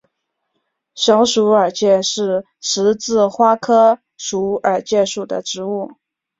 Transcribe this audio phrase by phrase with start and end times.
[0.95, 5.91] 小鼠耳芥是十字花科鼠耳芥属的植物。